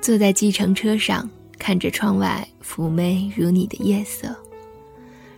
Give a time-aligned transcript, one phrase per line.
[0.00, 1.28] 坐在计程车上，
[1.58, 4.34] 看着窗外妩媚如你的夜色，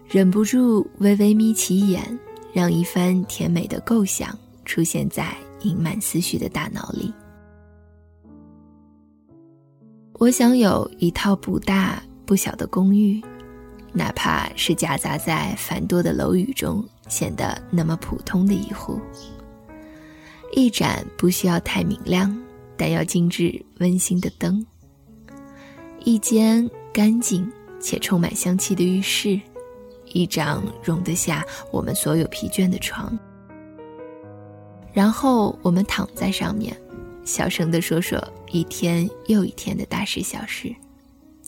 [0.09, 2.19] 忍不住微微眯起眼，
[2.53, 7.13] 让一番甜美的构想出现在盈满思绪的大脑里。
[10.15, 13.21] 我想有一套不大不小的公寓，
[13.93, 19.01] 哪怕是夹杂在繁多的楼宇中，显得那么普通的一户。
[20.53, 22.37] 一盏不需要太明亮，
[22.81, 24.65] 但要精致温馨的灯。
[26.03, 27.47] 一间干净
[27.79, 29.39] 且充满香气的浴室，
[30.15, 33.19] 一张容得下我们所有疲倦的床。
[34.95, 36.75] 然后我们躺在上面，
[37.23, 38.19] 小声地说说
[38.51, 40.75] 一天又一天的大事小事，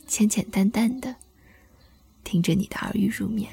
[0.06, 1.17] 浅浅淡淡的，
[2.24, 3.48] 听着你的耳语入眠。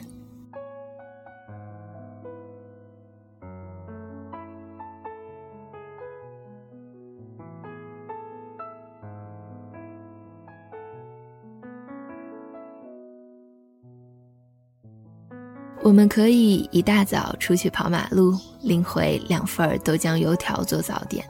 [15.82, 21.24] 我们可以一大早出去跑马路，领回两份豆浆油条做早点；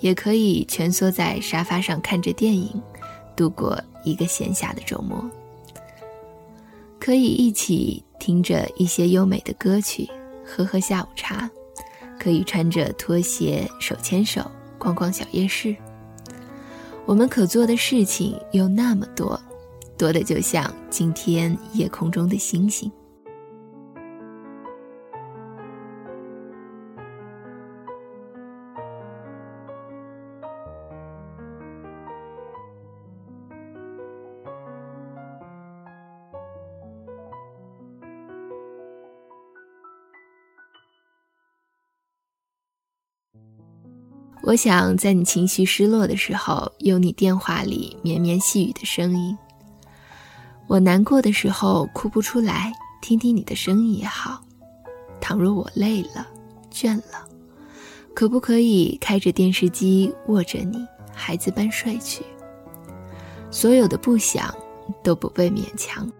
[0.00, 2.68] 也可以蜷缩在沙发上看着电影，
[3.36, 5.24] 度过一个闲暇的周末。
[6.98, 10.08] 可以一起听着一些优美的歌曲，
[10.44, 11.48] 喝喝下午茶；
[12.18, 14.42] 可以穿着拖鞋手牵手
[14.78, 15.74] 逛逛小夜市。
[17.06, 19.40] 我们可做的事情有那么多，
[19.96, 22.90] 多的就像今天夜空中的星星。
[44.44, 49.36] 我想在你情绪失落的时候，有你电话里绵绵细语的声音；
[50.66, 54.42] 我难过的时候哭不出来，听听你的声音也好。
[55.20, 56.26] 倘若我累了、
[56.72, 57.24] 倦了，
[58.14, 62.24] 可不可以开着电视机，握着你，孩子般睡去？
[63.48, 64.52] 所有的不想，
[65.04, 66.10] 都不被勉强。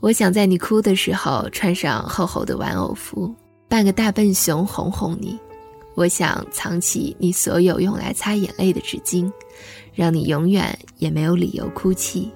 [0.00, 3.34] 我想在你哭的时候穿上厚厚的玩偶服，
[3.68, 5.38] 扮个大笨熊哄哄你。
[5.94, 9.32] 我想藏起你所有用来擦眼泪的纸巾，
[9.94, 12.30] 让你永远也没有理由哭泣。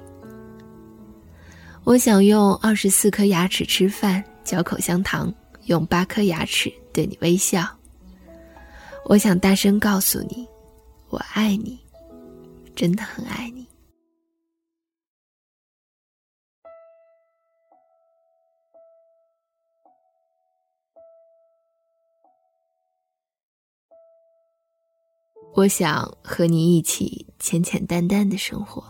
[1.85, 5.33] 我想用二十四颗牙齿吃饭，嚼口香糖，
[5.67, 7.69] 用八颗牙齿对你微笑。
[9.05, 10.47] 我想大声告诉你，
[11.11, 11.79] 我爱你，
[12.75, 13.67] 真的很爱你。
[25.53, 28.83] 我想和你一起简简单单的生活，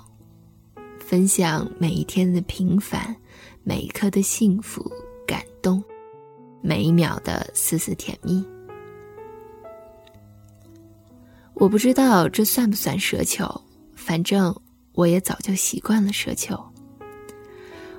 [0.99, 3.17] 分享每一天的平凡，
[3.65, 4.89] 每一刻的幸福
[5.27, 5.83] 感动，
[6.61, 8.45] 每一秒的丝丝甜蜜。
[11.55, 13.49] 我不知道这算不算奢求，
[13.95, 14.55] 反正
[14.93, 16.63] 我也早就习惯了奢求。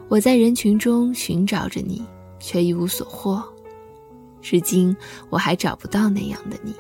[0.08, 2.06] 我在人群中寻找着你，
[2.40, 3.44] 却一无所获，
[4.40, 4.96] 至今
[5.32, 6.76] 我还找不到那样的你。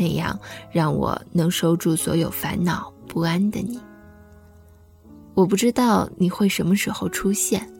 [0.00, 0.38] 那样
[0.72, 3.78] 让我能收住所有烦恼不安的你。
[5.34, 7.70] 我不知道你会什么时候出现，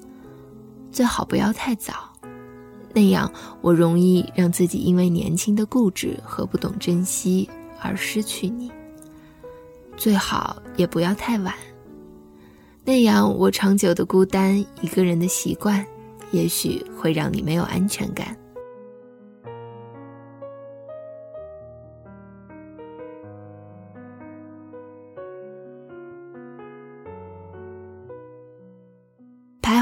[0.93, 1.95] 最好不要太早，
[2.93, 3.33] 那样
[3.63, 7.49] 我容易让自己因为年轻的固执和不懂珍惜
[7.81, 8.71] 而失去你。
[9.97, 11.55] 最好也不要太晚，
[12.85, 15.85] 那样我长久的孤单一个人的习惯，
[16.33, 18.37] 也许会让你没有安全感。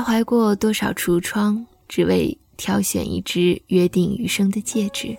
[0.09, 5.15] 怀过多少橱窗，只为挑选一只约定余生的戒指；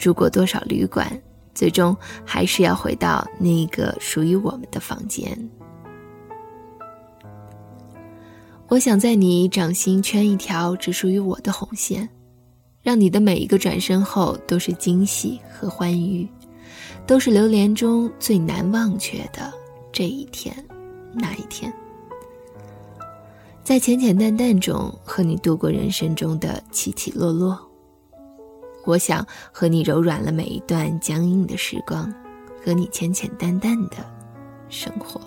[0.00, 1.08] 住过多少旅馆，
[1.54, 5.30] 最终还是要回到那个属于我们的房间。
[8.66, 12.08] 我想在你掌心圈一条只属于我的红线，
[12.82, 16.28] 让你的每一个转身后都是惊喜和欢愉，
[17.06, 19.52] 都是流连中最难忘却的
[19.92, 20.52] 这一天，
[21.14, 21.72] 那一天。
[23.70, 27.56] 在浅浅淡淡中和你度过人生中的起起落落。
[28.84, 32.12] 我想和你柔软了每一段僵硬的时光，
[32.64, 33.98] 和你浅浅淡淡的
[34.68, 35.20] 生活。